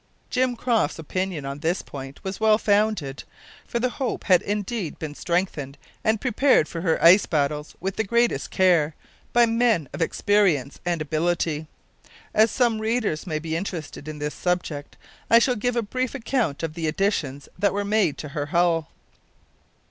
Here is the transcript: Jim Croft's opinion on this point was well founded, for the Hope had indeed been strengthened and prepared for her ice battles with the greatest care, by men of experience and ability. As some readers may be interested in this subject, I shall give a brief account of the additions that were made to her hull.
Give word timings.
Jim 0.31 0.55
Croft's 0.55 0.97
opinion 0.97 1.45
on 1.45 1.59
this 1.59 1.83
point 1.83 2.23
was 2.23 2.39
well 2.39 2.57
founded, 2.57 3.23
for 3.67 3.77
the 3.77 3.91
Hope 4.01 4.23
had 4.23 4.41
indeed 4.41 4.97
been 4.97 5.13
strengthened 5.13 5.77
and 6.03 6.19
prepared 6.19 6.67
for 6.67 6.81
her 6.81 6.99
ice 7.03 7.27
battles 7.27 7.75
with 7.79 7.97
the 7.97 8.03
greatest 8.03 8.49
care, 8.49 8.95
by 9.31 9.45
men 9.45 9.87
of 9.93 10.01
experience 10.01 10.79
and 10.87 11.03
ability. 11.03 11.67
As 12.33 12.49
some 12.49 12.81
readers 12.81 13.27
may 13.27 13.37
be 13.37 13.55
interested 13.55 14.07
in 14.07 14.17
this 14.17 14.33
subject, 14.33 14.97
I 15.29 15.37
shall 15.37 15.55
give 15.55 15.75
a 15.75 15.83
brief 15.83 16.15
account 16.15 16.63
of 16.63 16.73
the 16.73 16.87
additions 16.87 17.47
that 17.59 17.71
were 17.71 17.85
made 17.85 18.17
to 18.17 18.29
her 18.29 18.47
hull. 18.47 18.89